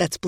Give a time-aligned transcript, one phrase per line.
[0.00, 0.18] That's.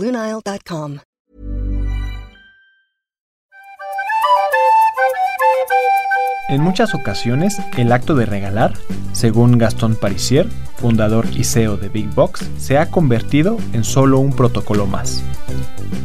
[6.51, 8.75] En muchas ocasiones, el acto de regalar,
[9.15, 14.35] según Gastón Parisier, fundador y CEO de Big Box, se ha convertido en solo un
[14.37, 15.23] protocolo más,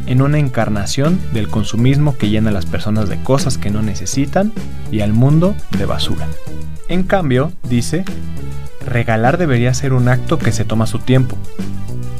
[0.06, 4.50] en una encarnación del consumismo que llena a las personas de cosas que no necesitan
[4.90, 6.26] y al mundo de basura.
[6.88, 8.06] En cambio, dice,
[8.86, 11.36] regalar debería ser un acto que se toma su tiempo,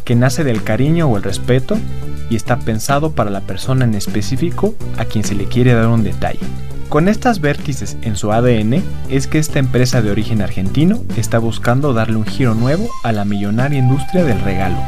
[0.09, 1.77] que nace del cariño o el respeto
[2.31, 6.03] y está pensado para la persona en específico a quien se le quiere dar un
[6.03, 6.41] detalle.
[6.89, 11.93] Con estas vértices en su ADN es que esta empresa de origen argentino está buscando
[11.93, 14.79] darle un giro nuevo a la millonaria industria del regalo,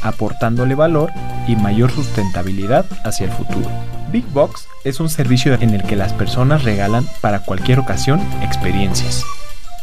[0.00, 1.10] aportándole valor
[1.46, 3.68] y mayor sustentabilidad hacia el futuro.
[4.10, 9.22] Big Box es un servicio en el que las personas regalan para cualquier ocasión experiencias,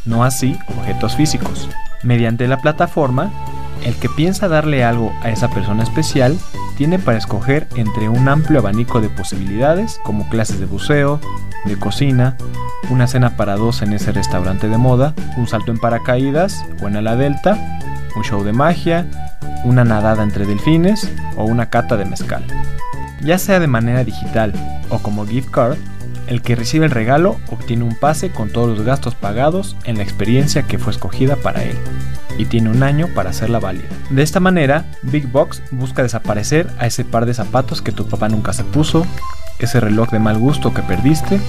[0.03, 1.69] no así objetos físicos.
[2.01, 3.31] Mediante la plataforma,
[3.83, 6.38] el que piensa darle algo a esa persona especial
[6.77, 11.19] tiene para escoger entre un amplio abanico de posibilidades como clases de buceo,
[11.66, 12.38] de cocina,
[12.89, 16.95] una cena para dos en ese restaurante de moda, un salto en paracaídas o en
[16.95, 17.58] ala delta,
[18.16, 19.05] un show de magia,
[19.63, 22.43] una nadada entre delfines o una cata de mezcal.
[23.21, 24.53] Ya sea de manera digital
[24.89, 25.77] o como gift card,
[26.30, 30.03] el que recibe el regalo obtiene un pase con todos los gastos pagados en la
[30.03, 31.75] experiencia que fue escogida para él
[32.38, 33.89] y tiene un año para hacerla válida.
[34.11, 38.30] De esta manera, Big Box busca desaparecer a ese par de zapatos que tu papá
[38.30, 39.05] nunca se puso,
[39.58, 41.41] ese reloj de mal gusto que perdiste,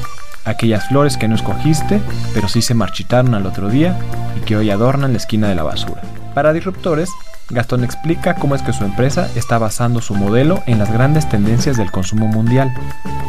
[0.45, 2.01] aquellas flores que no escogiste,
[2.33, 3.97] pero sí se marchitaron al otro día
[4.37, 6.01] y que hoy adornan la esquina de la basura.
[6.35, 7.11] Para disruptores,
[7.51, 11.77] Gastón explica cómo es que su empresa está basando su modelo en las grandes tendencias
[11.77, 12.73] del consumo mundial,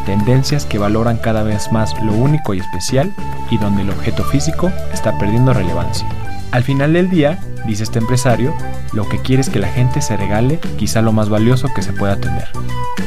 [0.06, 3.12] tendencias que valoran cada vez más lo único y especial
[3.50, 6.08] y donde el objeto físico está perdiendo relevancia.
[6.52, 8.54] Al final del día, dice este empresario,
[8.94, 11.94] lo que quiere es que la gente se regale quizá lo más valioso que se
[11.94, 12.48] pueda tener,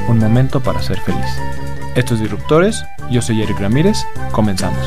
[0.09, 1.39] un momento para ser feliz.
[1.95, 4.85] Estos Disruptores, yo soy Eric Ramírez, comenzamos.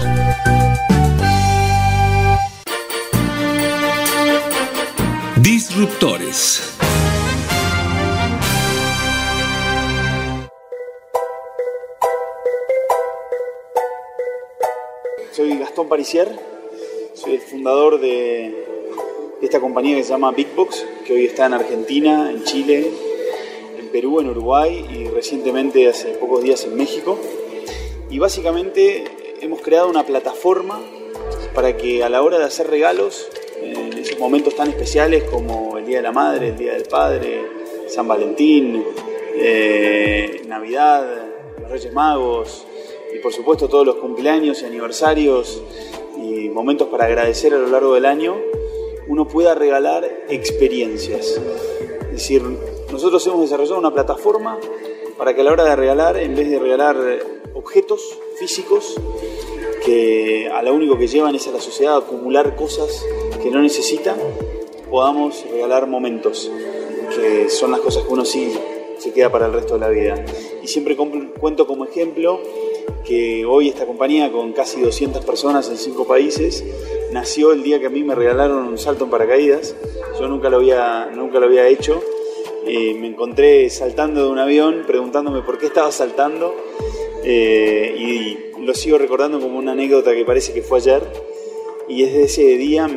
[15.31, 16.35] Soy Gastón Parisier,
[17.13, 18.65] soy el fundador de
[19.39, 22.91] esta compañía que se llama Big Box, que hoy está en Argentina, en Chile,
[23.77, 27.19] en Perú, en Uruguay y recientemente hace pocos días en México.
[28.09, 29.03] Y básicamente
[29.41, 30.81] hemos creado una plataforma
[31.53, 33.29] para que a la hora de hacer regalos,
[33.61, 37.41] en esos momentos tan especiales como el Día de la Madre, el Día del Padre,
[37.87, 38.83] San Valentín,
[39.35, 41.05] eh, Navidad,
[41.61, 42.65] los Reyes Magos
[43.13, 45.61] y por supuesto todos los cumpleaños y aniversarios
[46.17, 48.35] y momentos para agradecer a lo largo del año,
[49.07, 51.39] uno pueda regalar experiencias.
[52.01, 52.41] Es decir,
[52.91, 54.59] nosotros hemos desarrollado una plataforma
[55.17, 56.97] para que a la hora de regalar, en vez de regalar
[57.53, 58.95] objetos físicos,
[59.87, 63.05] que a lo único que llevan es a la sociedad a acumular cosas
[63.41, 64.17] que no necesita,
[64.89, 66.51] podamos regalar momentos,
[67.15, 68.51] que son las cosas que uno sí
[68.97, 70.25] se queda para el resto de la vida.
[70.61, 72.41] Y siempre cuento como ejemplo
[73.05, 76.65] que hoy esta compañía con casi 200 personas en 5 países
[77.13, 79.73] nació el día que a mí me regalaron un salto en paracaídas.
[80.19, 82.03] Yo nunca lo había, nunca lo había hecho.
[82.65, 86.53] Eh, me encontré saltando de un avión preguntándome por qué estaba saltando
[87.23, 91.03] eh, y lo sigo recordando como una anécdota que parece que fue ayer.
[91.87, 92.89] Y desde ese día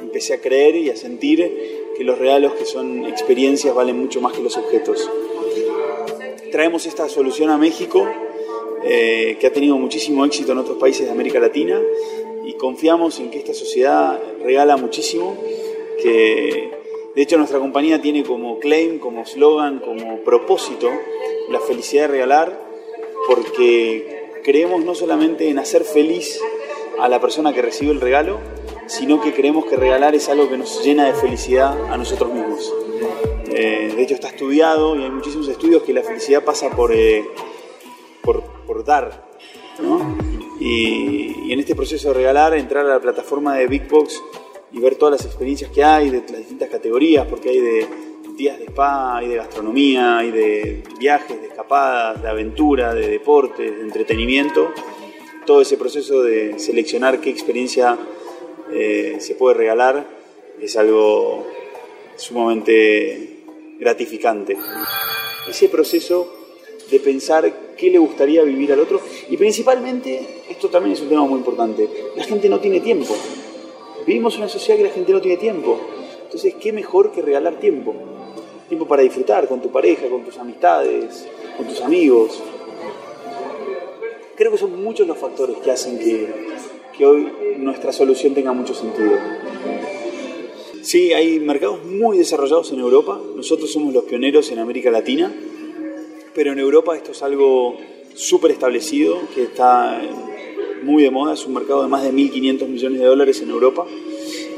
[0.00, 4.32] empecé a creer y a sentir que los regalos que son experiencias valen mucho más
[4.32, 5.08] que los objetos.
[6.50, 8.08] Traemos esta solución a México
[8.82, 11.80] eh, que ha tenido muchísimo éxito en otros países de América Latina
[12.44, 15.36] y confiamos en que esta sociedad regala muchísimo,
[16.02, 16.70] que
[17.14, 20.90] de hecho nuestra compañía tiene como claim, como slogan, como propósito
[21.50, 22.60] la felicidad de regalar,
[23.28, 26.40] porque creemos no solamente en hacer feliz
[26.98, 28.40] a la persona que recibe el regalo,
[28.86, 32.72] sino que creemos que regalar es algo que nos llena de felicidad a nosotros mismos.
[33.48, 36.92] Eh, de hecho está estudiado y hay muchísimos estudios que la felicidad pasa por...
[36.92, 37.24] Eh,
[38.22, 39.28] por, dar.
[40.60, 44.22] Y, en este proceso de regalar, entrar a la plataforma de Big Box
[44.72, 47.88] y ver todas las experiencias que hay de las distintas categorías, porque hay de
[48.36, 53.76] días de spa, hay de gastronomía, hay de viajes, de escapadas, de aventura, de deportes,
[53.76, 54.72] de entretenimiento.
[55.46, 57.98] Todo ese proceso de seleccionar qué experiencia
[58.72, 60.06] eh, se puede regalar
[60.60, 61.46] es algo
[62.16, 63.44] sumamente
[63.78, 64.56] gratificante.
[65.48, 66.32] Ese proceso
[66.90, 71.24] de pensar qué le gustaría vivir al otro y principalmente, esto también es un tema
[71.24, 73.16] muy importante, la gente no tiene tiempo.
[74.06, 75.78] Vivimos en una sociedad que la gente no tiene tiempo.
[76.24, 77.94] Entonces, ¿qué mejor que regalar tiempo?
[78.70, 81.26] Tiempo para disfrutar con tu pareja, con tus amistades,
[81.56, 82.40] con tus amigos.
[84.36, 89.18] Creo que son muchos los factores que hacen que, hoy nuestra solución tenga mucho sentido.
[90.82, 93.20] Sí, hay mercados muy desarrollados en Europa.
[93.34, 95.34] Nosotros somos los pioneros en América Latina,
[96.32, 97.76] pero en Europa esto es algo
[98.14, 100.00] súper establecido, que está
[100.84, 101.34] muy de moda.
[101.34, 103.84] Es un mercado de más de 1.500 millones de dólares en Europa.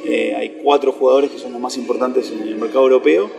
[0.05, 3.31] Eh, hay cuatro jugadores que son los más importantes en el mercado europeo.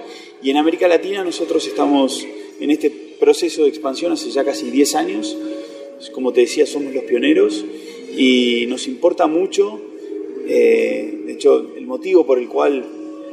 [0.44, 2.28] Y en América Latina nosotros estamos
[2.60, 5.38] en este proceso de expansión hace ya casi 10 años.
[6.12, 7.63] Como te decía, somos los pioneros
[8.18, 9.80] y nos importa mucho.
[10.45, 12.86] Eh, de hecho, el motivo por el cual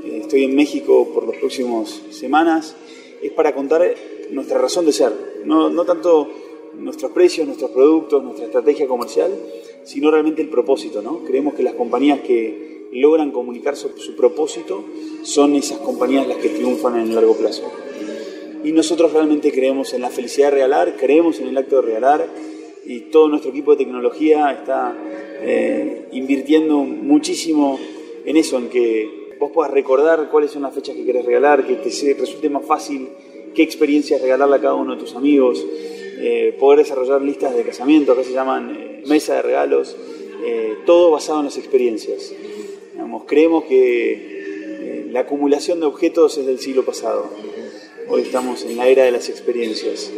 [0.04, 2.76] eh, estoy en México por las próximas semanas
[3.20, 3.92] es para contar
[4.30, 5.12] nuestra razón de ser.
[5.44, 6.30] No, no tanto
[6.78, 9.32] nuestros precios, nuestros productos, nuestra estrategia comercial,
[9.82, 11.02] sino realmente el propósito.
[11.02, 11.24] ¿no?
[11.24, 14.84] Creemos que las compañías que logran comunicar su, su propósito
[15.22, 17.70] son esas compañías las que triunfan en el largo plazo.
[18.62, 22.26] Y nosotros realmente creemos en la felicidad de regalar, creemos en el acto de regalar
[22.84, 24.94] y todo nuestro equipo de tecnología está
[25.42, 27.78] eh, invirtiendo muchísimo
[28.24, 31.76] en eso, en que vos puedas recordar cuáles son las fechas que querés regalar, que
[31.76, 33.08] te resulte más fácil
[33.54, 35.64] qué experiencias regalarle a cada uno de tus amigos,
[36.18, 39.96] eh, poder desarrollar listas de casamiento, acá se llaman eh, mesa de regalos,
[40.86, 42.32] todo basado en las experiencias.
[43.30, 47.30] Creemos que la acumulación de objetos es del siglo pasado.
[48.08, 50.10] Hoy estamos en la era de las experiencias.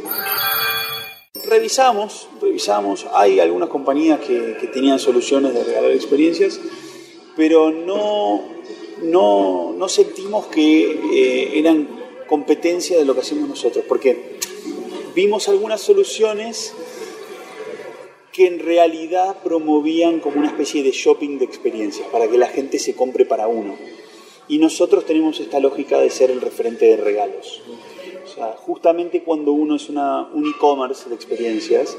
[1.47, 6.59] Revisamos, revisamos, hay algunas compañías que, tenían soluciones de regalar experiencias,
[7.37, 8.43] pero no,
[9.03, 11.87] no, no sentimos que eran
[12.27, 14.39] competencia de lo que hacemos nosotros, porque
[15.15, 16.73] vimos algunas soluciones
[18.33, 22.79] que en realidad promovían como una especie de shopping de experiencias, para que la gente
[22.79, 23.77] se compre para uno.
[24.49, 27.63] Y nosotros tenemos esta lógica de ser el referente de regalos.
[28.25, 31.97] O sea, justamente cuando uno es una, un e-commerce de experiencias,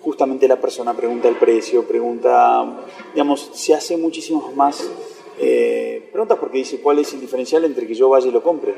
[0.00, 2.84] justamente la persona pregunta el precio, pregunta,
[3.14, 4.90] digamos, se hace muchísimas más
[5.38, 8.74] eh, preguntas porque dice cuál es el diferencial entre que yo vaya y lo compre.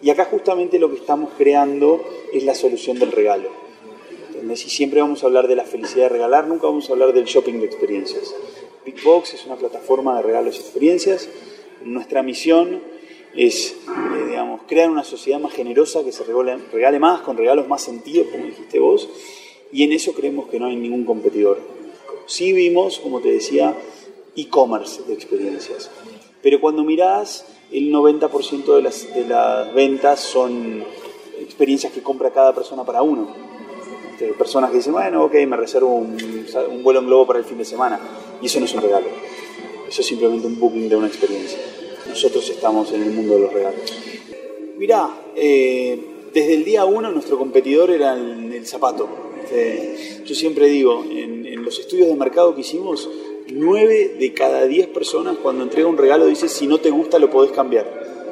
[0.00, 2.02] Y acá justamente lo que estamos creando
[2.32, 3.63] es la solución del regalo.
[4.44, 7.14] Entonces, si siempre vamos a hablar de la felicidad de regalar, nunca vamos a hablar
[7.14, 8.34] del shopping de experiencias.
[8.84, 11.30] Big Box es una plataforma de regalos y experiencias.
[11.82, 12.82] Nuestra misión
[13.34, 17.68] es, eh, digamos, crear una sociedad más generosa que se regale, regale más, con regalos
[17.68, 19.08] más sentidos, como dijiste vos,
[19.72, 21.58] y en eso creemos que no hay ningún competidor.
[22.26, 23.74] Sí vimos, como te decía,
[24.36, 25.90] e-commerce de experiencias.
[26.42, 30.84] Pero cuando mirás el 90% de las, de las ventas son
[31.40, 33.53] experiencias que compra cada persona para uno.
[34.14, 36.16] Este, personas que dicen, bueno, ok, me reservo un,
[36.84, 37.98] vuelo en globo para el fin de semana.
[38.40, 39.06] Y eso no es un regalo.
[39.88, 41.58] Eso es simplemente un booking de una experiencia.
[42.08, 43.80] Nosotros estamos en el mundo de los regalos.
[44.78, 45.98] Mirá, eh,
[46.32, 49.08] desde el día uno nuestro competidor era el, zapato.
[49.42, 53.08] Este, yo siempre digo, en, en los estudios de mercado que hicimos,
[53.52, 57.30] 9 de cada 10 personas cuando entrega un regalo dice si no te gusta lo
[57.30, 58.23] podés cambiar.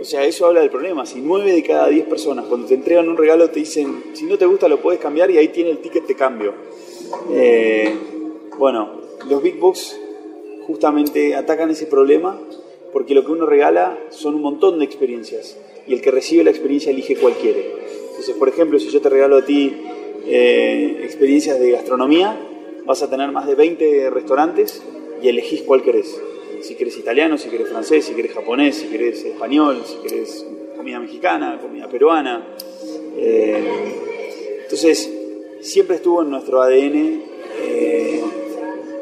[0.00, 1.04] O sea, eso habla del problema.
[1.06, 4.38] Si 9 de cada 10 personas cuando te entregan un regalo te dicen si no
[4.38, 6.54] te gusta lo podés cambiar y ahí tiene el ticket de cambio.
[7.32, 7.94] Eh,
[8.58, 9.98] bueno, los Big Box
[10.66, 12.38] justamente atacan ese problema
[12.92, 16.50] porque lo que uno regala son un montón de experiencias y el que recibe la
[16.50, 17.72] experiencia elige cuál quiere.
[18.10, 19.74] Entonces, por ejemplo, si yo te regalo a ti
[20.26, 22.38] eh, experiencias de gastronomía,
[22.84, 24.82] vas a tener más de 20 restaurantes
[25.22, 26.20] y elegís cuál querés.
[26.62, 30.46] Si querés italiano, si querés francés, si querés japonés, si querés español, si querés
[30.76, 32.46] comida mexicana, comida peruana.
[33.16, 35.10] Eh, entonces,
[35.60, 37.22] siempre estuvo en nuestro ADN
[37.60, 38.22] eh,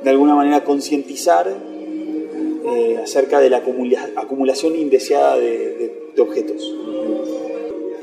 [0.03, 3.63] de alguna manera concientizar eh, acerca de la
[4.17, 6.75] acumulación indeseada de, de objetos.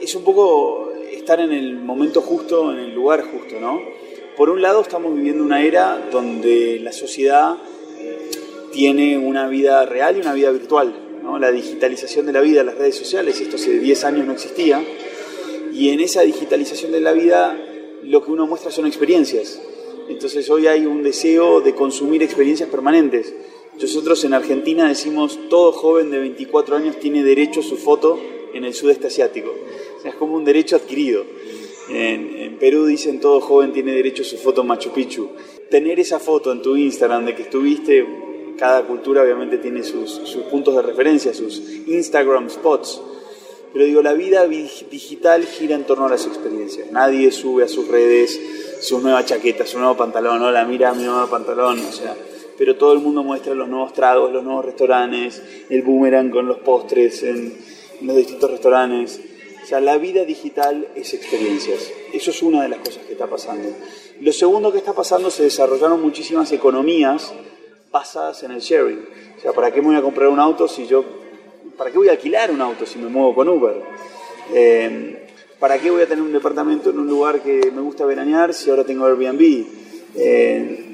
[0.02, 3.82] Es un poco estar en el momento justo, en el lugar justo, ¿no?
[4.36, 7.56] Por un lado estamos viviendo una era donde la sociedad
[8.74, 10.94] tiene una vida real y una vida virtual.
[11.40, 14.84] La digitalización de la vida, las redes sociales, esto hace 10 años no existía.
[15.72, 17.58] Y en esa digitalización de la vida
[18.04, 19.62] lo que uno muestra son experiencias.
[20.10, 23.34] Entonces hoy hay un deseo de consumir experiencias permanentes.
[23.82, 28.20] Nosotros en Argentina decimos todo joven de 24 años tiene derecho a su foto
[28.54, 29.50] en el sudeste asiático.
[29.98, 31.24] O sea, es como un derecho adquirido.
[31.90, 35.30] En, Perú dicen todo joven tiene derecho a su foto en Machu Picchu.
[35.70, 38.06] Tener esa foto en tu Instagram de que estuviste,
[38.58, 40.20] cada cultura obviamente tiene sus,
[40.50, 43.02] puntos de referencia, sus Instagram spots.
[43.72, 46.92] Pero digo, la vida digital gira en torno a las experiencias.
[46.92, 48.40] Nadie sube a sus redes
[48.82, 52.16] su nueva chaqueta, su nuevo pantalón, hola, mira mi nuevo pantalón, o sea,
[52.58, 56.60] pero todo el mundo muestra los nuevos tragos, los nuevos restaurantes, el boomerang con los
[56.60, 57.58] postres en,
[58.02, 59.22] los distintos restaurantes.
[59.64, 61.90] O sea, la vida digital es experiencias.
[62.12, 63.70] Eso es una de las cosas que está pasando.
[64.20, 67.34] Lo segundo que está pasando, se desarrollaron muchísimas economías
[67.94, 69.00] basadas en el sharing.
[69.38, 71.06] O sea, ¿para qué voy a comprar un auto si yo...
[71.78, 73.82] ¿Para qué voy a alquilar un auto si me muevo con Uber?
[74.54, 75.28] Eh,
[75.60, 78.70] ¿Para qué voy a tener un departamento en un lugar que me gusta veranear si
[78.70, 79.66] ahora tengo Airbnb?
[80.16, 80.94] Eh,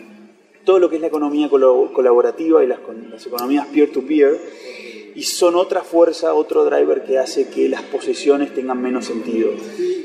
[0.63, 2.79] todo lo que es la economía colaborativa y las,
[3.25, 4.39] economías peer-to-peer,
[5.15, 9.50] y son otra fuerza, otro driver que hace que las posesiones tengan menos sentido.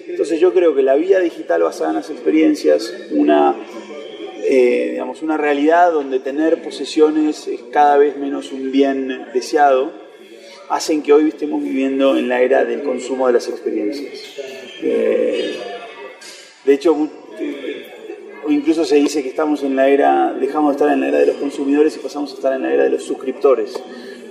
[0.09, 3.55] Entonces yo creo que la vida digital basada en las experiencias, una,
[4.49, 9.93] eh, digamos, una realidad donde tener posesiones es cada vez menos un bien deseado,
[10.69, 14.13] hacen que hoy estemos viviendo en la era del consumo de las experiencias.
[14.83, 15.57] Eh,
[16.65, 16.97] de hecho,
[18.47, 21.19] o incluso se dice que estamos en la era, dejamos de estar en la era
[21.19, 23.81] de los consumidores y pasamos a estar en la era de los suscriptores.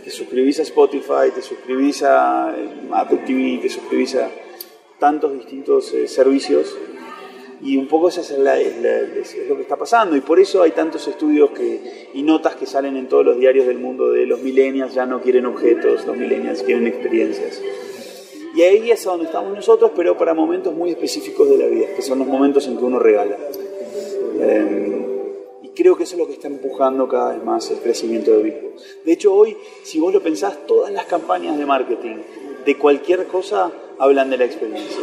[0.03, 4.29] Te suscribís a Spotify, te suscribís a eh, Apple TV, te suscribís a
[4.99, 6.75] tantos distintos eh, servicios
[7.63, 11.51] y un poco eso es, lo que está pasando y por eso hay tantos estudios
[11.51, 15.05] que, y notas que salen en todos los diarios del mundo de los millennials ya
[15.05, 17.61] no quieren objetos, los millennials quieren experiencias.
[18.55, 22.01] Y ahí es donde estamos nosotros, pero para momentos muy específicos de la vida, que
[22.01, 23.37] son los momentos en que uno regala.
[24.39, 25.05] Em,
[25.63, 28.43] y creo que eso es lo que está empujando cada vez más el crecimiento de
[28.43, 28.73] Bitcoin.
[29.05, 32.17] De hecho, hoy, si vos lo pensás, todas las campañas de marketing
[32.65, 35.01] de cualquier cosa hablan de la experiencia.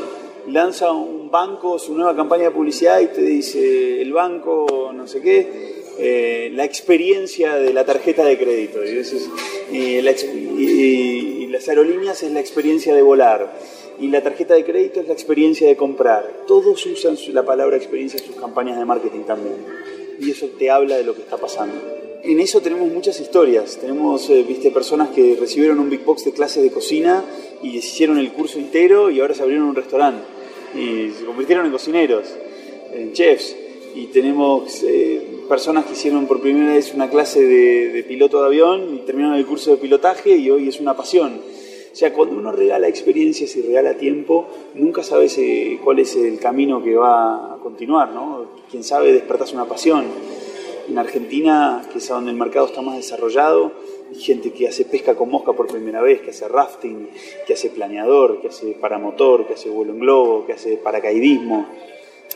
[0.48, 5.20] Lanza un banco su nueva campaña de publicidad y te dice el banco, no sé
[5.20, 8.80] qué, eh, la experiencia de la tarjeta de crédito.
[9.72, 10.00] Y,
[11.50, 13.52] las aerolíneas es la experiencia de volar
[14.00, 16.44] y la tarjeta de crédito es la experiencia de comprar.
[16.46, 19.56] Todos usan la palabra experiencia en sus campañas de marketing también.
[20.18, 21.74] Y eso te habla de lo que está pasando.
[22.22, 23.78] En eso tenemos muchas historias.
[23.78, 27.24] Tenemos, eh, viste, personas que recibieron un Big Box de clase de cocina
[27.62, 30.22] y hicieron el curso entero y ahora se abrieron un restaurante.
[30.74, 32.26] Y se convirtieron en cocineros,
[32.92, 33.56] en chefs.
[33.94, 38.46] Y tenemos eh, personas que hicieron por primera vez una clase de, de piloto de
[38.46, 41.40] avión y terminaron el curso de pilotaje y hoy es una pasión
[41.92, 46.38] o sea, cuando uno regala experiencias y regala tiempo, nunca sabes eh, cuál es el
[46.38, 48.46] camino que va a continuar, ¿no?
[48.70, 50.04] Quién sabe, despertas una pasión.
[50.90, 53.70] En Argentina, que es donde el mercado está más desarrollado,
[54.10, 57.08] hay gente que hace pesca con mosca por primera vez, que hace rafting,
[57.46, 61.64] que hace planeador, que hace paramotor, que hace vuelo en globo, que hace paracaidismo.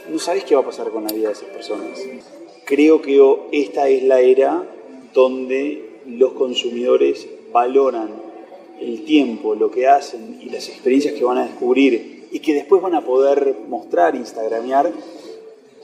[0.08, 2.00] No sabes qué va a pasar con la vida de esas personas.
[2.64, 3.20] Creo que
[3.50, 4.62] esta es la era
[5.12, 8.08] donde los consumidores valoran
[8.80, 12.80] el tiempo, lo que hacen y las experiencias que van a descubrir y que después
[12.80, 14.92] van a poder mostrar, instagramear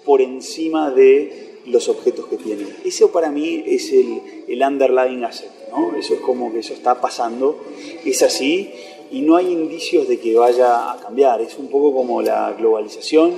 [0.04, 2.68] por encima de los objetos que tienen.
[2.84, 5.96] Eso para mí es el, el underlying asset, ¿no?
[5.96, 7.58] Eso es como que eso está pasando,
[8.04, 8.70] es así
[9.10, 11.40] y no hay indicios de que vaya a cambiar.
[11.40, 13.34] Es un poco como la globalización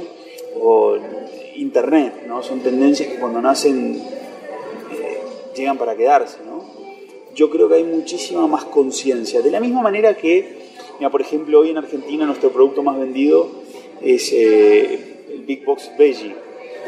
[0.60, 0.96] o
[1.56, 2.42] Internet, ¿no?
[2.42, 3.96] Son tendencias que cuando nacen
[4.92, 5.20] eh,
[5.54, 6.52] llegan para quedarse, ¿no?
[7.34, 9.42] yo creo que hay muchísima más conciencia.
[9.42, 10.58] De la misma manera que,
[10.98, 13.48] mira, por ejemplo, hoy en Argentina nuestro producto más vendido
[14.00, 16.34] es eh, el Big Box Veggie,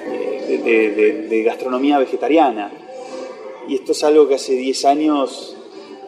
[0.06, 2.70] eh, de, gastronomía vegetariana.
[3.68, 5.56] Y esto es algo que hace 10 años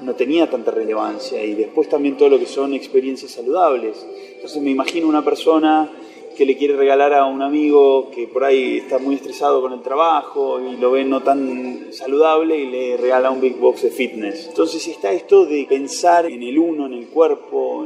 [0.01, 1.43] no tenía tanta relevancia.
[1.45, 4.07] Y después también todo lo que son experiencias saludables.
[4.35, 5.91] Entonces me imagino una persona
[6.37, 9.81] que le quiere regalar a un amigo que por ahí está muy estresado con el
[9.81, 14.47] trabajo y lo ve no tan saludable y le regala un big box de fitness.
[14.49, 17.85] Entonces está esto de pensar en el uno, en el cuerpo,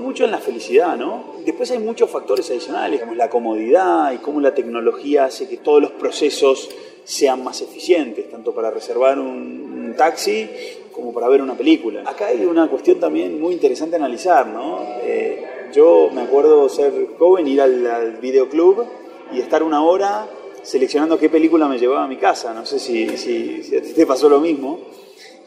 [0.00, 1.24] mucho en la felicidad, ¿no?
[1.44, 5.82] Después hay muchos factores adicionales, como la comodidad y cómo la tecnología hace que todos
[5.82, 6.70] los procesos
[7.04, 9.62] sean más eficientes, tanto para reservar un,
[9.96, 10.48] taxi
[10.90, 12.02] como para ver una película.
[12.06, 14.80] Acá hay una cuestión también muy interesante analizar, ¿no?
[15.02, 18.84] Eh, yo me acuerdo ser joven, ir al, videoclub
[19.32, 20.28] y estar una hora
[20.62, 22.52] seleccionando qué película me llevaba a mi casa.
[22.54, 23.08] No sé si,
[23.76, 24.78] a ti te pasó lo mismo.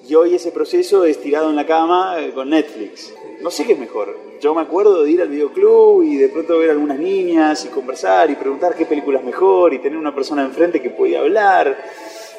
[0.07, 3.13] Y hoy ese proceso es tirado en la cama eh, con Netflix.
[3.41, 4.15] No sé qué es mejor.
[4.39, 8.29] Yo me acuerdo de ir al videoclub y de pronto ver algunas niñas y conversar
[8.29, 11.75] y preguntar qué película es mejor y tener una persona enfrente que podía hablar.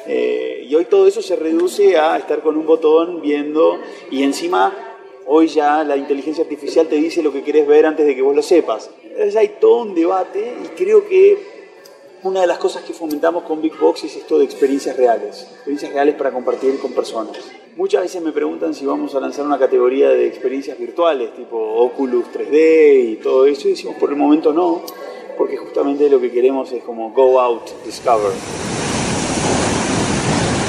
[0.05, 3.79] Eh, y hoy todo eso se reduce a estar con un botón viendo
[4.09, 4.96] y encima
[5.27, 8.35] hoy ya la inteligencia artificial te dice lo que querés ver antes de que vos
[8.35, 8.89] lo sepas.
[9.37, 11.57] Hay todo un debate y creo que
[12.23, 15.91] una de las cosas que fomentamos con Big Box es esto de experiencias reales, experiencias
[15.91, 17.37] reales para compartir con personas.
[17.75, 22.25] Muchas veces me preguntan si vamos a lanzar una categoría de experiencias virtuales, tipo Oculus
[22.33, 24.81] 3D y todo eso, y decimos por el momento no,
[25.37, 28.31] porque justamente lo que queremos es como go out, discover.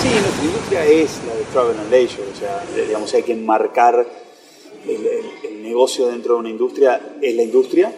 [0.03, 4.07] Sí, nuestra industria es la de travel and leisure, o sea, digamos, hay que enmarcar
[4.89, 7.95] el, negocio dentro de una industria, es la industria,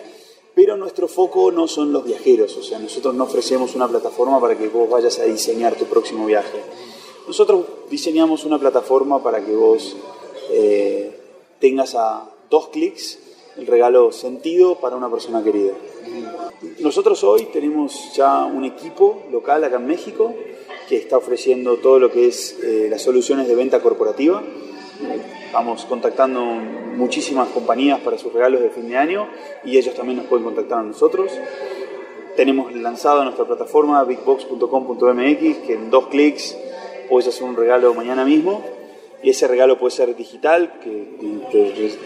[0.55, 4.59] pero nuestro foco no son los viajeros, o sea, nosotros no ofrecemos una plataforma para
[4.59, 6.59] que vos vayas a diseñar tu próximo viaje.
[7.27, 9.97] Nosotros diseñamos una plataforma para que vos
[10.51, 11.17] eh,
[11.61, 13.19] tengas a dos clics
[13.57, 15.75] el regalo sentido para una persona querida.
[16.81, 20.35] Nosotros hoy tenemos ya un equipo local acá en México
[20.89, 24.43] que está ofreciendo todo lo que es eh, las soluciones de venta corporativa.
[25.47, 29.29] Estamos contactando muchísimas compañías para sus regalos de fin de año
[29.65, 31.33] y ellos también nos pueden contactar a nosotros.
[32.37, 36.57] Tenemos lanzado nuestra plataforma bigbox.com.mx que en dos clics
[37.09, 38.63] puedes hacer un regalo mañana mismo
[39.23, 40.91] y ese regalo puede ser digital, que,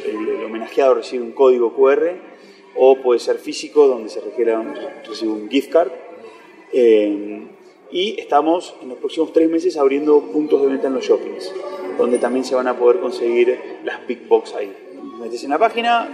[0.07, 2.17] el, homenajeado recibe un código QR,
[2.77, 4.57] o puede ser físico, donde se requiere
[5.07, 5.93] recibe un gift card.
[6.73, 7.47] Eh,
[7.91, 11.53] y estamos en los próximos tres meses abriendo puntos de venta en los shoppings,
[11.99, 14.73] donde también se van a poder conseguir las Big Box ahí.
[15.21, 16.09] Metes en la página,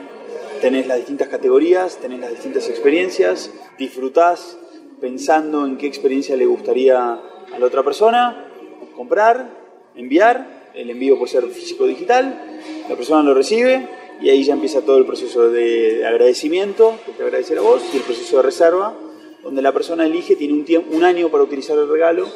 [0.60, 4.58] tenés las distintas categorías, tenés las distintas experiencias, disfrutás
[5.00, 8.46] pensando en qué experiencia le gustaría a la otra persona,
[8.94, 9.48] comprar,
[9.94, 13.88] enviar, el envío puede ser físico o digital, la persona lo recibe
[14.20, 17.96] y ahí ya empieza todo el proceso de agradecimiento, que te agradecer a vos, y
[17.96, 18.94] el proceso de reserva,
[19.42, 22.26] donde la persona elige, tiene un, tiempo, un año para utilizar el regalo,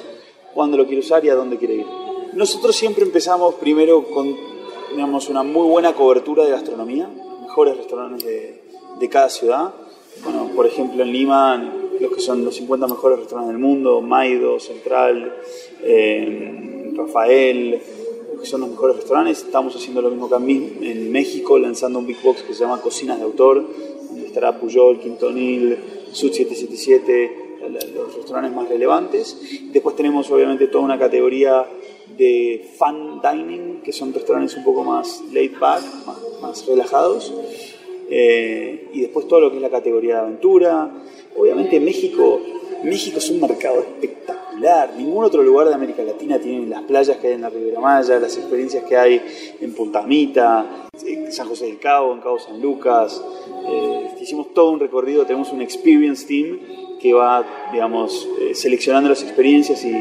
[0.54, 1.86] cuándo lo quiere usar y a dónde quiere ir.
[2.34, 4.54] Nosotros siempre empezamos primero con
[4.94, 7.08] digamos, una muy buena cobertura de gastronomía,
[7.42, 8.62] mejores restaurantes de,
[8.98, 9.74] de cada ciudad.
[10.22, 14.60] Bueno, por ejemplo, en Lima, los que son los 50 mejores restaurantes del mundo, Maido,
[14.60, 15.36] Central,
[15.82, 17.80] eh, Rafael,
[18.40, 19.42] que son los mejores restaurantes.
[19.42, 23.18] Estamos haciendo lo mismo acá en México, lanzando un Big Box que se llama Cocinas
[23.18, 23.64] de Autor,
[24.08, 25.78] donde estará Puyol, Quintonil,
[26.14, 27.58] Sud 777,
[27.94, 29.36] los restaurantes más relevantes.
[29.72, 31.66] Después tenemos obviamente toda una categoría
[32.16, 35.82] de fan dining, que son restaurantes un poco más laid back,
[36.40, 37.34] más, relajados.
[38.08, 40.88] Eh, y después todo lo que es la categoría de aventura.
[41.36, 42.40] Obviamente México,
[42.84, 44.94] México es un mercado espectacular.
[44.96, 48.20] Ningún otro lugar de América Latina tiene las playas que hay en la Ribera Maya,
[48.20, 49.20] las experiencias que hay
[49.60, 53.20] en Punta Mita, en San José del Cabo, en Cabo San Lucas.
[53.68, 56.58] Eh, hicimos todo un recorrido, tenemos un experience team
[57.00, 59.94] que va, digamos, eh, seleccionando las experiencias y,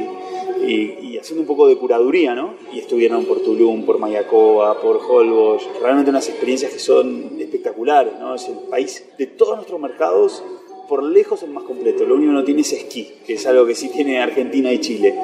[0.66, 2.56] y, haciendo un poco de curaduría, ¿no?
[2.74, 8.36] Y estuvieron por Tulum, por Mayacoba, por Holbox, realmente unas experiencias que son espectaculares, ¿no?
[8.36, 10.44] Es el país de todos nuestros mercados,
[10.88, 12.06] por lejos el más completo.
[12.06, 14.80] Lo único que no tiene es esquí, que es algo que sí tiene Argentina y
[14.80, 15.16] Chile.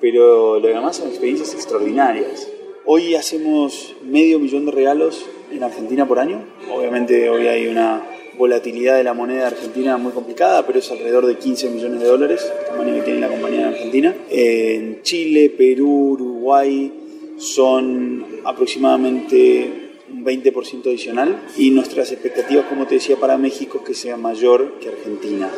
[0.00, 2.48] Pero lo demás son experiencias extraordinarias.
[2.84, 6.44] Hoy hacemos medio millón de regalos en Argentina por año.
[6.74, 8.02] Obviamente hoy hay una
[8.38, 12.52] volatilidad de la moneda argentina muy complicada, pero es alrededor de 15 millones de dólares,
[12.60, 14.14] el tamaño que tiene la compañía en Argentina.
[14.30, 16.92] En Chile, Perú, Uruguay
[17.38, 23.94] son aproximadamente un 20% adicional y nuestras expectativas, como te decía, para México es que
[23.94, 25.50] sea mayor que Argentina.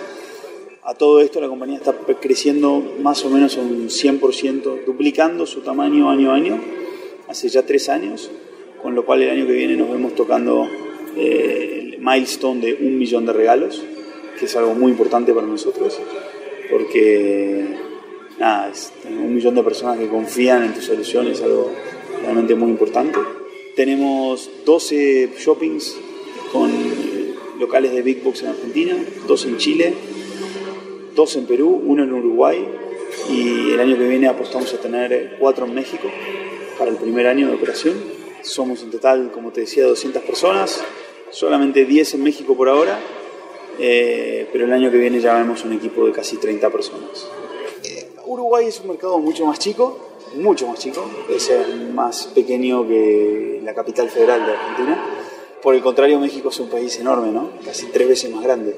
[0.83, 6.11] A todo esto la compañía está creciendo más o menos un 100%, duplicando su tamaño
[6.11, 6.61] año a año,
[7.27, 8.31] hace ya tres años,
[8.83, 10.69] con lo cual el año que viene nos vemos tocando
[11.17, 13.83] eh, milestone de un millón de regalos,
[14.39, 15.99] que es algo muy importante para nosotros,
[16.71, 17.65] porque
[18.39, 18.71] nada,
[19.09, 21.71] un millón de personas que confían en tu solución es algo
[22.21, 23.19] realmente muy importante.
[23.75, 25.97] Tenemos 12 shoppings
[26.53, 26.71] con
[27.59, 29.95] locales de Big Box en Argentina, dos en Chile,
[31.15, 32.69] dos en Perú, uno en Uruguay
[33.31, 36.09] y el año que viene apostamos a tener cuatro en México
[36.79, 37.95] para el primer año de operación.
[38.43, 40.85] Somos en total, como te decía, 200 personas,
[41.35, 42.99] solamente 10 en México por ahora,
[43.79, 47.27] eh, pero el año que viene ya vemos un equipo de casi 30 personas.
[47.83, 49.99] Eh, Uruguay es un mercado mucho más chico,
[50.37, 51.51] mucho más chico, es
[51.93, 55.05] más pequeño que la capital federal de Argentina.
[55.61, 57.51] Por el contrario, México es un país enorme, ¿no?
[57.65, 58.77] casi tres veces más grande.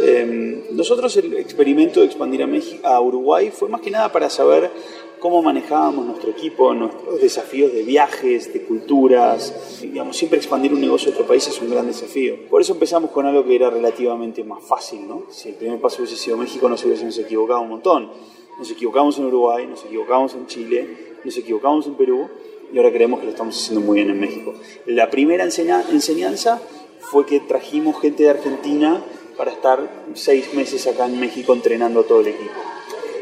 [0.00, 4.70] Em, nosotros el experimento de expandir a, a Uruguay fue más que nada para saber
[5.18, 9.80] cómo manejábamos nuestro equipo, nuestros desafíos de viajes, de culturas.
[9.82, 12.48] Digamos, siempre expandir un negocio a otro país es un gran desafío.
[12.48, 15.24] Por eso empezamos con algo que era relativamente más fácil, ¿no?
[15.30, 18.10] Si el primer paso hubiese sido México, nos hubiésemos equivocado un montón
[18.58, 22.28] Nos equivocamos en Uruguay, nos equivocamos en Chile, nos equivocamos en Perú
[22.72, 24.54] y ahora creemos que lo estamos haciendo muy bien en México.
[24.86, 26.60] La primera enseñanza
[27.00, 29.02] fue que trajimos gente de Argentina
[29.36, 32.60] para estar seis meses acá en México entrenando a todo el equipo.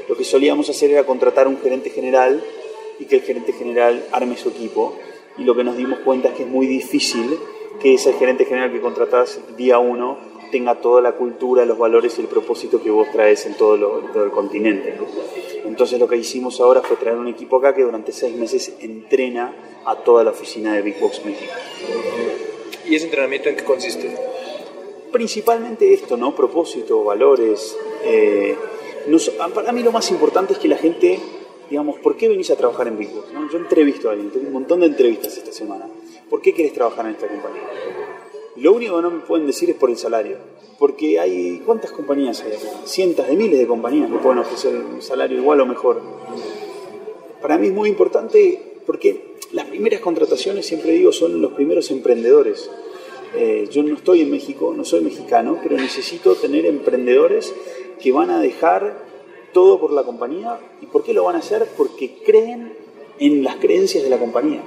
[0.09, 2.43] Lo que solíamos hacer era contratar un gerente general
[2.99, 4.97] y que el gerente general arme su equipo.
[5.39, 7.39] Y lo que nos dimos cuenta es que es muy difícil
[7.81, 10.19] que ese gerente general que contratás día uno
[10.51, 13.77] tenga toda la cultura, los valores y el propósito que vos traes en todo,
[14.13, 14.95] todo el continente.
[15.65, 19.55] Entonces lo que hicimos ahora fue traer un equipo acá que durante seis meses entrena
[19.85, 21.53] a toda la oficina de Big Box México.
[22.89, 24.17] ¿Y ese entrenamiento en qué consiste?
[25.11, 26.35] Principalmente esto, ¿no?
[26.35, 27.77] Propósito, valores.
[28.05, 28.57] Eh,
[29.55, 31.19] para mí lo más importante es que la gente,
[31.71, 33.29] digamos, ¿por qué venís a trabajar en Big Box?
[33.53, 35.87] Yo entrevisto a alguien, tengo un montón de entrevistas esta semana.
[36.29, 37.63] ¿Por qué querés trabajar en esta compañía?
[38.57, 40.39] Lo único que no me pueden decir es por el salario.
[40.79, 42.69] Porque hay, ¿cuántas compañías hay acá?
[42.85, 46.03] Cientos de miles de compañías que pueden ofrecer un salario igual o mejor.
[47.41, 52.71] Para mí es muy importante porque las primeras contrataciones, siempre digo, son los primeros emprendedores.
[53.35, 57.55] Eh, yo no estoy en México, no soy mexicano, pero necesito tener emprendedores
[58.01, 59.05] que van a dejar
[59.53, 60.59] todo por la compañía.
[60.81, 61.69] ¿Y por qué lo van a hacer?
[61.77, 62.75] Porque creen
[63.19, 64.63] en las creencias de la compañía.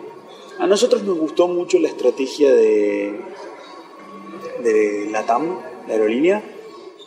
[0.59, 3.19] A nosotros nos gustó mucho la estrategia de,
[4.63, 6.43] de la TAM, la aerolínea,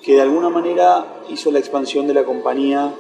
[0.02, 2.94] que de alguna manera hizo la expansión de la compañía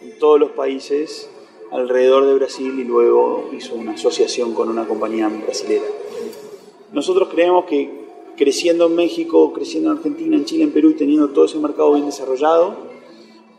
[0.00, 1.28] en todos los países
[1.70, 5.84] alrededor de Brasil y luego hizo una asociación con una compañía brasilera.
[6.92, 11.28] Nosotros creemos que creciendo en México, creciendo en Argentina, en Chile, en Perú y teniendo
[11.30, 12.76] todo ese mercado bien desarrollado,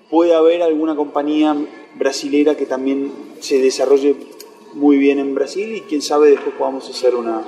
[0.09, 1.55] puede haber alguna compañía
[1.95, 4.15] brasilera que también se desarrolle
[4.73, 7.43] muy bien en Brasil y quién sabe después podamos hacer una,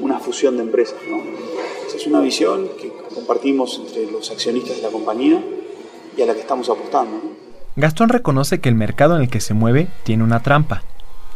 [0.00, 0.98] una fusión de empresas.
[1.08, 1.22] ¿no?
[1.86, 5.42] Esa es una visión que compartimos entre los accionistas de la compañía
[6.16, 7.20] y a la que estamos apostando.
[7.76, 10.84] Gastón reconoce que el mercado en el que se mueve tiene una trampa,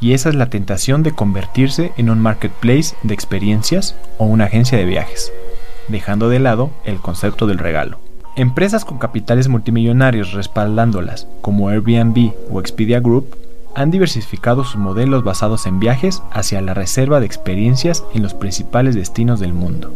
[0.00, 4.78] y esa es la tentación de convertirse en un marketplace de experiencias o una agencia
[4.78, 5.32] de viajes,
[5.88, 7.98] dejando de lado el concepto del regalo.
[8.36, 13.36] Empresas con capitales multimillonarios respaldándolas, como Airbnb o Expedia Group,
[13.74, 18.94] han diversificado sus modelos basados en viajes hacia la reserva de experiencias en los principales
[18.94, 19.92] destinos del mundo.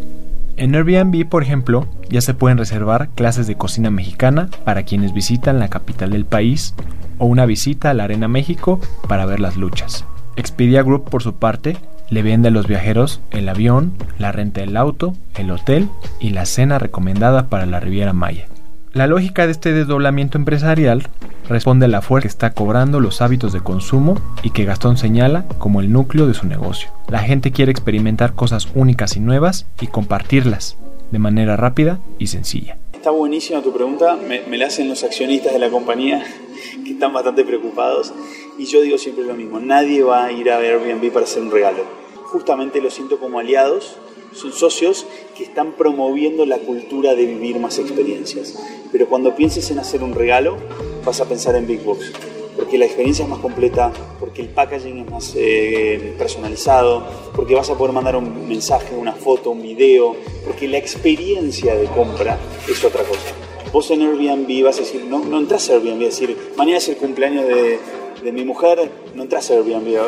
[0.57, 5.59] En Airbnb, por ejemplo, ya se pueden reservar clases de cocina mexicana para quienes visitan
[5.59, 6.75] la capital del país
[7.19, 10.05] o una visita a la Arena México para ver las luchas.
[10.37, 11.77] Expedia Group, por su parte,
[12.11, 15.89] le vende a los viajeros el avión, la renta del auto, el hotel
[16.21, 18.47] y la cena recomendada para la Riviera Maya.
[18.95, 21.09] La lógica de este desdoblamiento empresarial
[21.49, 25.47] responde a la fuerza que está cobrando los hábitos de consumo y que Gastón señala
[25.57, 26.91] como el núcleo de su negocio.
[27.09, 30.77] La gente quiere experimentar cosas únicas y nuevas y compartirlas
[31.11, 32.77] de manera rápida y sencilla.
[32.93, 36.23] Está buenísima tu pregunta, me, me la hacen los accionistas de la compañía
[36.85, 38.13] que están bastante preocupados
[38.59, 41.51] y yo digo siempre lo mismo, nadie va a ir a Airbnb para hacer un
[41.51, 41.83] regalo.
[42.25, 43.97] Justamente lo siento como aliados
[44.35, 48.59] son socios que están promoviendo la cultura de vivir más experiencias.
[48.91, 50.57] Pero cuando pienses en hacer un regalo,
[51.05, 52.13] vas a pensar en Big Box,
[52.57, 57.71] porque la experiencia es más completa, porque el packaging es más eh, personalizado, porque vas
[57.71, 62.85] a poder mandar un mensaje, una foto, un video, porque la experiencia de compra es
[62.85, 63.35] otra cosa.
[63.73, 66.89] Vos en Airbnb vas a decir, no, no entras a Airbnb, a decir, mañana es
[66.89, 67.79] el cumpleaños de,
[68.23, 69.99] de mi mujer, no entras a Airbnb.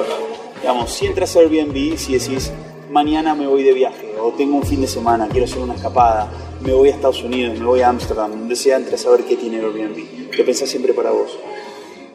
[0.60, 2.52] Digamos, si entras a Airbnb, si decís,
[2.94, 6.30] mañana me voy de viaje o tengo un fin de semana, quiero hacer una escapada,
[6.64, 9.36] me voy a Estados Unidos, me voy a Ámsterdam, donde sea, entre a saber qué
[9.36, 11.36] tiene Airbnb, que pensás siempre para vos.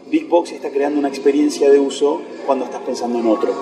[0.10, 3.54] Big Box está creando una experiencia de uso cuando estás pensando en otro.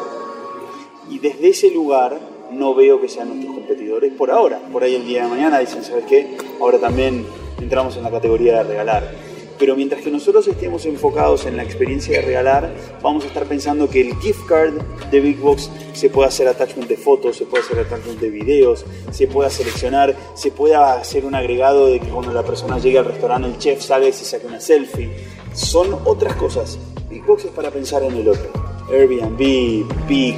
[1.09, 2.19] Y desde ese lugar
[2.51, 4.59] no veo que sean nuestros competidores por ahora.
[4.71, 6.37] Por ahí el día de mañana dicen, ¿sabes qué?
[6.61, 7.25] Ahora también
[7.59, 9.11] entramos en la categoría de regalar
[9.59, 13.89] pero mientras que nosotros estemos enfocados en la experiencia de regalar, vamos a estar pensando
[13.89, 14.73] que el gift card
[15.11, 18.85] de Big Box se puede hacer attachment de fotos, se puede hacer attachment de videos,
[19.11, 23.05] se pueda seleccionar, se pueda hacer un agregado de que cuando la persona llegue al
[23.05, 25.09] restaurante el chef salga y se saque una selfie.
[25.53, 26.77] Son otras cosas.
[27.09, 28.49] Big Box es para pensar en el otro.
[28.91, 30.35] Airbnb, Peak,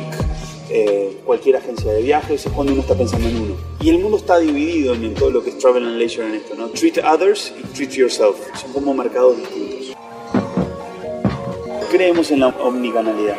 [0.69, 3.55] eh, cualquier agencia de viajes, es cuando uno está pensando en uno.
[3.81, 6.55] Y el mundo está dividido en, todo lo que es travel and leisure en esto,
[6.55, 6.69] ¿no?
[6.69, 8.37] Treat others y treat yourself.
[8.59, 9.95] Son como mercados distintos.
[11.89, 13.35] Creemos en la omnicanalidad.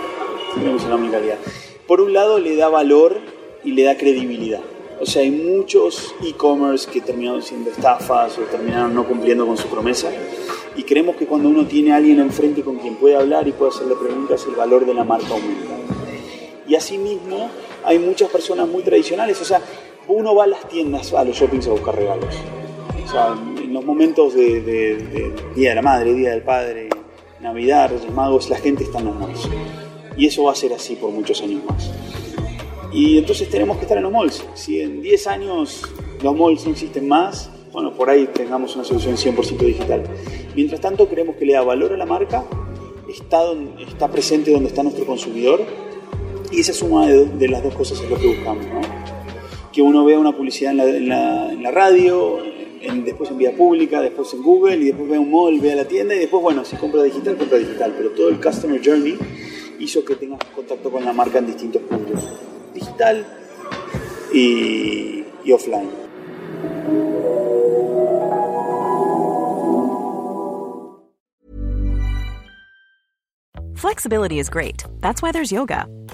[0.55, 1.38] Creemos en la omnicanalidad.
[1.87, 3.19] Por un lado le da valor
[3.64, 4.61] y le da credibilidad.
[5.01, 9.69] O sea, hay muchos e-commerce que terminaron siendo estafas o terminaron no cumpliendo con su
[9.69, 10.11] promesa.
[10.77, 13.71] Y creemos que cuando uno tiene a alguien enfrente con quien puede hablar y puede
[13.71, 15.80] hacerle preguntas, el valor de la marca aumenta.
[16.71, 17.51] Y asimismo
[17.85, 19.61] hay muchas personas muy tradicionales, o sea,
[20.07, 22.33] uno va a las tiendas, a los shoppings a buscar regalos.
[23.05, 26.89] O sea, en los momentos de, Día de la Madre, Día del Padre,
[27.41, 29.49] Navidad, Reyes Magos, la gente está en los malls.
[30.17, 31.91] Y eso va a ser así por muchos años más.
[32.93, 34.45] Y entonces tenemos que estar en los malls.
[34.55, 35.83] Si en 10 años
[36.23, 40.05] los malls no existen más, bueno, por ahí tengamos una solución 100% digital.
[40.55, 42.45] Mientras tanto, creemos que le da valor a la marca,
[43.09, 43.43] está,
[43.81, 45.89] está presente donde está nuestro consumidor
[46.51, 48.67] y esa suma de, las dos cosas es lo que buscamos.
[48.67, 48.81] ¿no?
[49.73, 52.39] Que uno vea una publicidad en la, en radio,
[53.05, 56.15] después en vía pública, después en Google y después vea un mall, vea la tienda
[56.15, 57.95] y después, bueno, si compra digital, compra digital.
[57.97, 59.17] Pero todo el Customer Journey
[59.79, 62.29] hizo que tengas contacto con la marca en distintos puntos.
[62.75, 63.25] Digital
[64.33, 65.89] y, y offline.
[73.75, 74.85] Flexibility is great.
[75.01, 75.87] That's why there's yoga.